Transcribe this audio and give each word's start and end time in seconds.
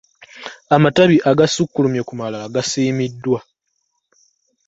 Amatabi 0.75 1.17
agasukkulumye 1.29 2.01
ku 2.07 2.13
malala 2.19 2.53
gasiimiddwa. 2.55 3.39